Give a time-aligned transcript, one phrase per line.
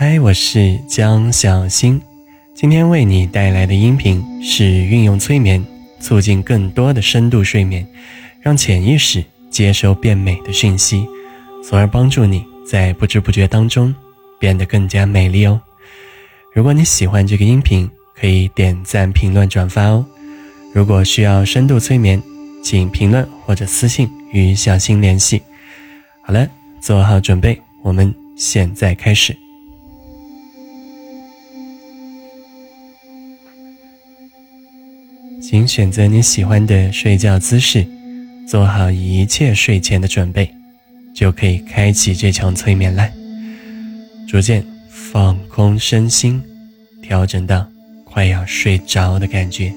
[0.00, 2.00] 嗨，我是江小新，
[2.54, 5.60] 今天为你带来的音频是运用催眠，
[5.98, 7.84] 促进更多的深度睡眠，
[8.40, 11.04] 让潜意识接收变美的讯息，
[11.64, 13.92] 从而帮助你在不知不觉当中
[14.38, 15.60] 变得更加美丽哦。
[16.54, 20.06] 如果你喜欢这个音频，可以点赞、评论、转发哦。
[20.72, 22.22] 如果需要深度催眠，
[22.62, 25.42] 请评论或者私信与小新联系。
[26.22, 26.48] 好了，
[26.80, 29.36] 做好准备，我们现在开始。
[35.40, 37.86] 请选择你喜欢的睡觉姿势，
[38.46, 40.52] 做好一切睡前的准备，
[41.14, 43.08] 就可以开启这场催眠了。
[44.26, 46.42] 逐渐放空身心，
[47.02, 47.66] 调整到
[48.04, 49.72] 快要睡着的感觉。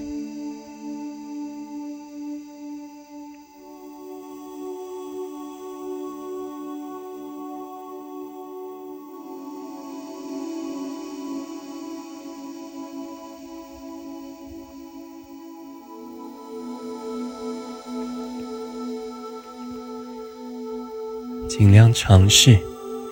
[21.54, 22.58] 尽量尝试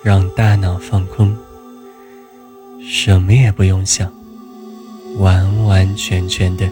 [0.02, 1.36] 让大脑放空，
[2.82, 4.10] 什么也不用想，
[5.18, 6.66] 完完全全的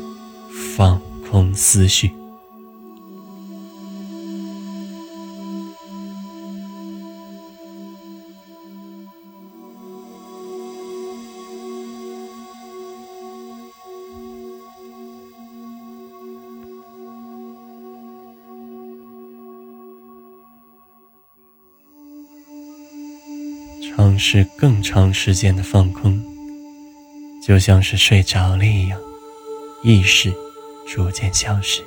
[0.74, 0.98] 放
[1.30, 2.10] 空思绪。
[23.98, 26.22] 尝试更长时间的放空，
[27.44, 28.96] 就像是睡着了一样，
[29.82, 30.32] 意识
[30.86, 31.82] 逐渐消失。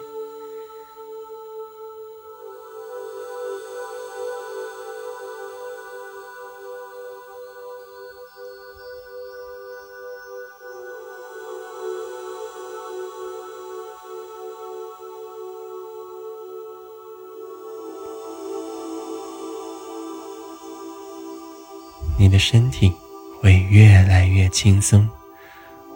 [22.21, 22.93] 你的身体
[23.41, 25.09] 会越来越轻松，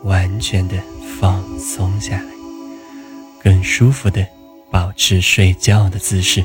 [0.02, 0.76] 完全的
[1.20, 2.26] 放松下来，
[3.44, 4.26] 更舒服的
[4.72, 6.44] 保持睡觉的姿势。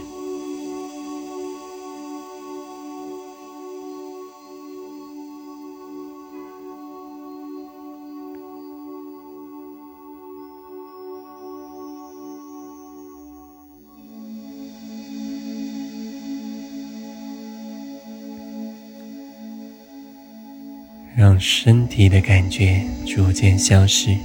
[21.21, 24.17] 让身体的感觉逐渐消失，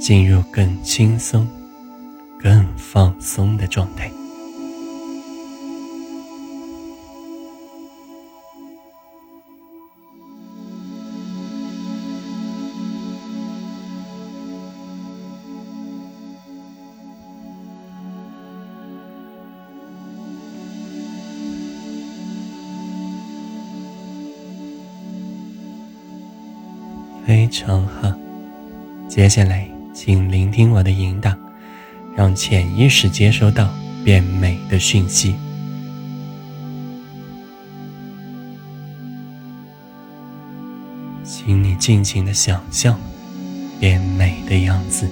[0.00, 1.46] 进入更轻松、
[2.36, 4.10] 更放松的状态。
[27.30, 28.12] 非常好，
[29.08, 29.64] 接下来
[29.94, 31.32] 请聆听我的引导，
[32.16, 33.72] 让潜意识接收到
[34.04, 35.36] 变美的讯息。
[41.22, 42.98] 请你尽情的想象
[43.78, 45.08] 变美的样子，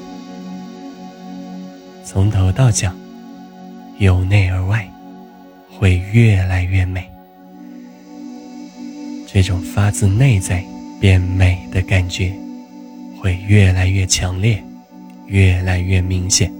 [2.04, 2.92] 从头到脚，
[3.98, 4.90] 由内而外，
[5.70, 7.08] 会越来越美。
[9.24, 10.64] 这种发自内在。
[11.00, 12.32] 变美的感觉
[13.20, 14.62] 会越来越强烈，
[15.26, 16.52] 越来越明显。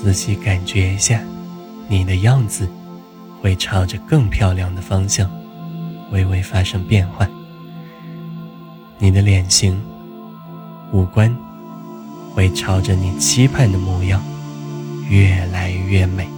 [0.00, 1.20] 仔细感觉一下。
[1.90, 2.68] 你的样子
[3.40, 5.30] 会朝着更漂亮的方向
[6.12, 7.26] 微微发生变化，
[8.98, 9.80] 你的脸型、
[10.92, 11.34] 五官
[12.34, 14.22] 会朝着你期盼的模样
[15.08, 16.37] 越来越美。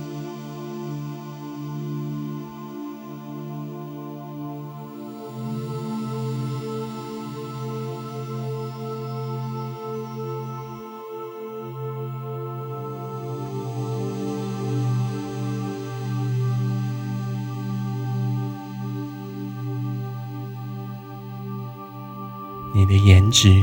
[23.31, 23.63] 值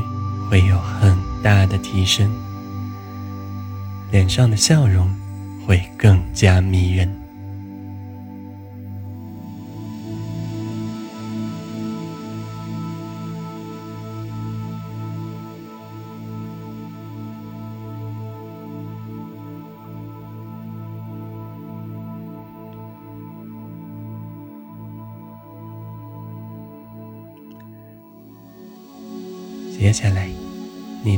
[0.49, 2.31] 会有很大的提升，
[4.11, 5.13] 脸上的笑容
[5.65, 7.16] 会更加迷人。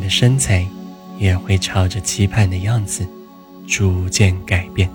[0.10, 0.68] 身材
[1.18, 3.08] 也会朝着期盼的样子
[3.68, 4.90] 逐渐改变，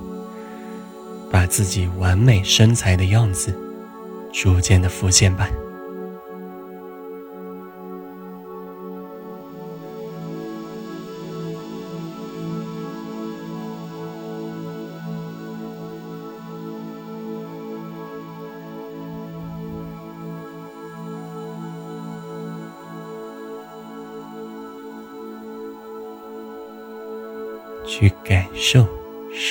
[1.30, 3.56] 把自己完美身材的样子
[4.32, 5.48] 逐渐的浮现吧。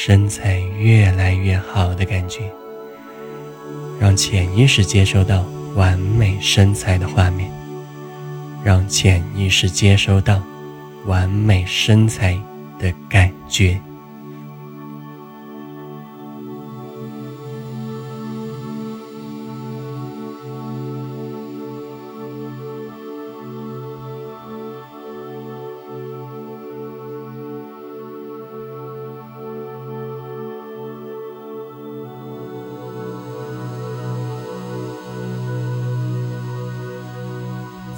[0.05, 2.41] 身材越来越好的感觉，
[4.01, 5.45] 让潜意识接收到
[5.75, 7.49] 完美身材的画面，
[8.65, 10.43] 让潜意识接收到
[11.05, 12.37] 完美身材
[12.77, 13.79] 的感觉。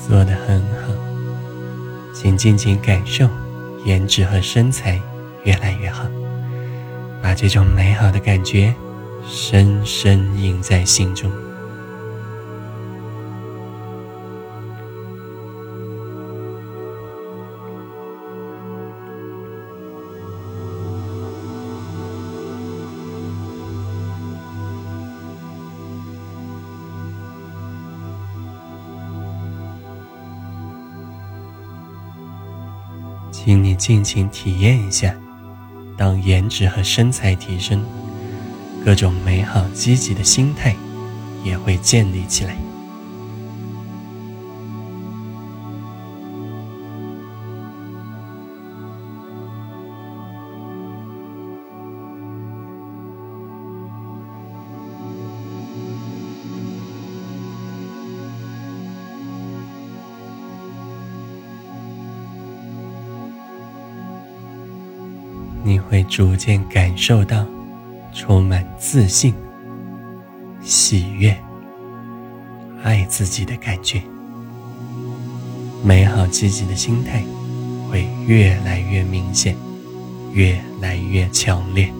[0.08, 0.94] 做得很好，
[2.14, 3.28] 请尽情感受
[3.86, 5.02] 颜值和身材
[5.44, 6.06] 越来越好，
[7.24, 8.72] 把这种美好的感觉
[9.28, 11.32] 深深印在心中。
[33.46, 35.16] 请你尽情体验一下，
[35.96, 37.80] 当颜值和身材提升，
[38.84, 40.76] 各种美好积极的心态
[41.44, 42.58] 也会建立起来。
[65.68, 67.44] 你会逐渐感受到
[68.14, 69.34] 充满自信、
[70.62, 71.36] 喜悦、
[72.84, 74.00] 爱自己的感觉，
[75.84, 77.24] 美好积极的心态
[77.90, 79.56] 会越来越明显，
[80.34, 81.92] 越来越强烈。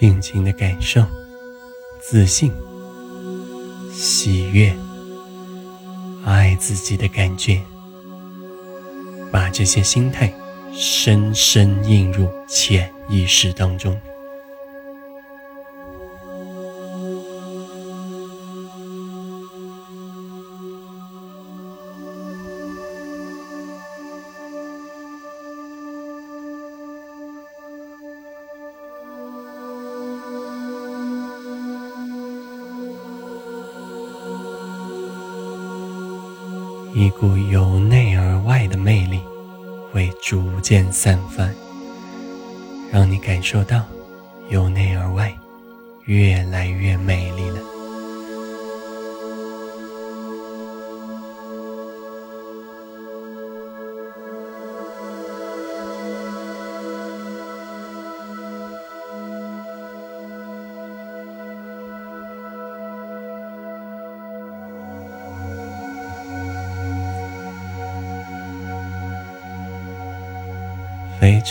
[0.00, 1.04] 尽情的感受
[2.00, 2.50] 自信、
[3.92, 4.74] 喜悦、
[6.24, 7.60] 爱自己的感觉，
[9.30, 10.32] 把这些心态
[10.72, 13.94] 深深印入潜意识当中。
[40.70, 41.50] 渐散发，
[42.92, 43.84] 让你感受到
[44.50, 45.36] 由内而外
[46.04, 47.59] 越来越美丽了。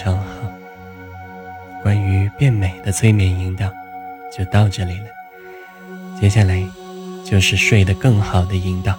[0.01, 0.49] 常好，
[1.83, 3.69] 关于变美的催眠引导
[4.31, 5.07] 就到这里了。
[6.21, 6.65] 接下来
[7.25, 8.97] 就是睡得更好的引导。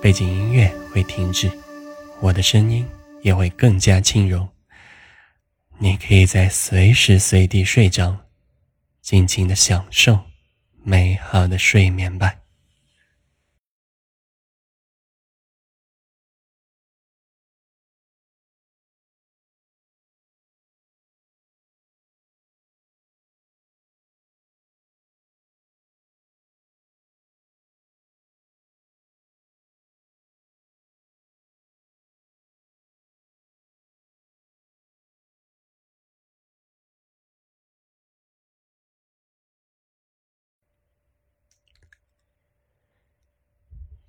[0.00, 1.50] 背景音乐会停止，
[2.22, 2.88] 我的声音
[3.20, 4.48] 也会更加轻柔。
[5.76, 8.16] 你可以在随时随地睡着，
[9.02, 10.18] 尽情的享受
[10.82, 12.32] 美好的睡眠吧。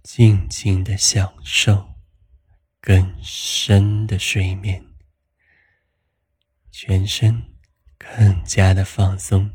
[0.03, 1.95] 静静的享受
[2.81, 4.86] 更深的睡眠，
[6.72, 7.55] 全身
[7.98, 9.50] 更加的放松，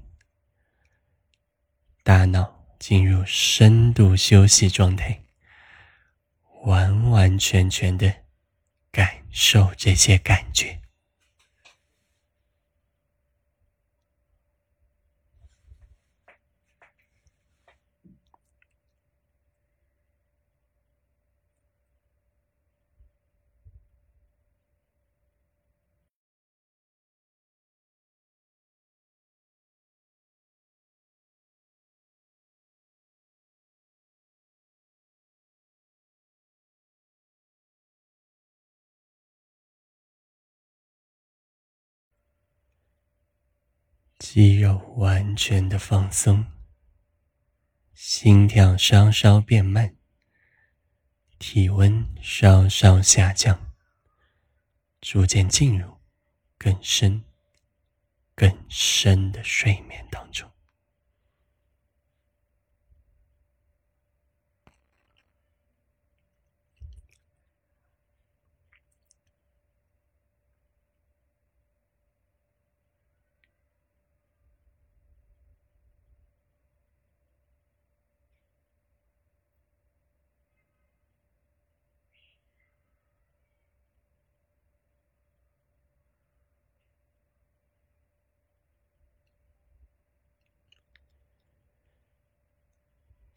[2.02, 5.22] 大脑进入深度休息状态，
[6.62, 8.24] 完完全全的
[8.90, 10.80] 感受这些感觉。
[44.40, 46.46] 肌肉完全的放松，
[47.92, 49.96] 心跳稍稍变慢，
[51.40, 53.74] 体温稍稍下降，
[55.00, 55.98] 逐渐进入
[56.56, 57.24] 更深、
[58.36, 60.27] 更深的睡眠当中。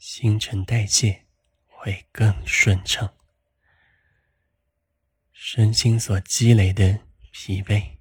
[0.04, 1.28] 新陈代谢
[1.68, 3.14] 会更顺畅，
[5.32, 7.98] 身心所积累的疲惫、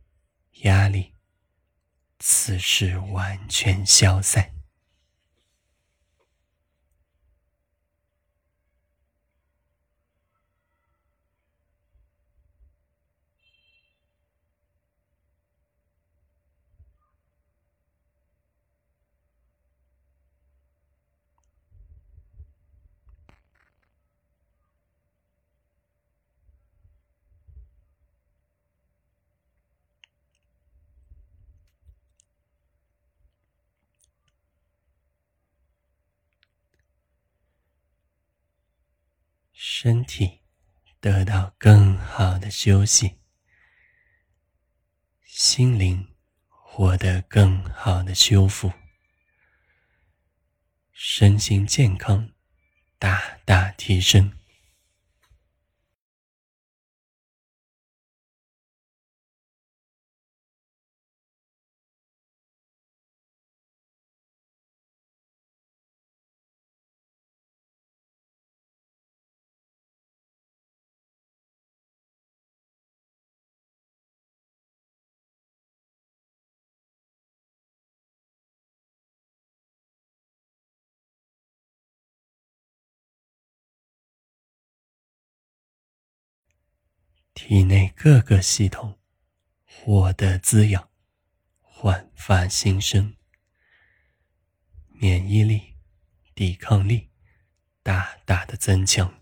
[0.62, 1.12] 压力，
[2.19, 4.60] 此时完全消散。
[39.83, 40.41] 身体
[41.01, 43.17] 得到更好的休息，
[45.25, 46.07] 心灵
[46.49, 48.75] 获得更好的修复，
[50.93, 52.29] 身心健康
[52.99, 54.39] 大大提升。
[87.50, 88.97] 体内各个系统
[89.64, 90.88] 获得滋养，
[91.61, 93.16] 焕发新生，
[94.87, 95.75] 免疫力、
[96.33, 97.11] 抵抗力
[97.83, 99.20] 大大的增强。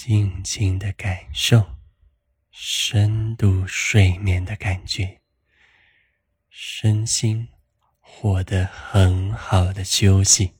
[0.00, 1.74] 静静的感受
[2.52, 5.20] 深度睡眠的感觉，
[6.48, 7.48] 身心
[7.98, 10.57] 获得很好的休息。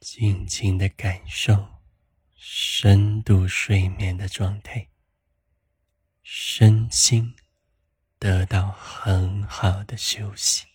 [0.00, 1.82] 尽情的感受
[2.36, 4.88] 深度睡眠的状态，
[6.22, 7.34] 身心
[8.18, 10.66] 得到很好的休息。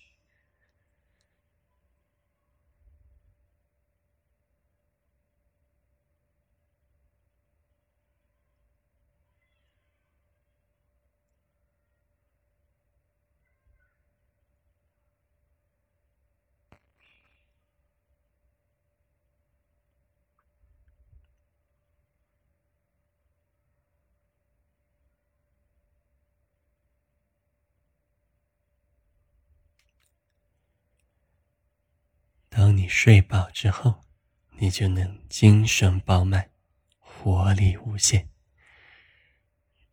[32.63, 34.05] 当你睡饱之后，
[34.51, 36.49] 你就能精神饱满，
[36.97, 38.29] 活力无限。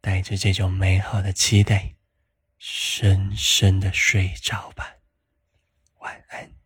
[0.00, 1.96] 带着这种美好的期待，
[2.58, 4.98] 深深的睡着吧，
[5.98, 6.59] 晚安。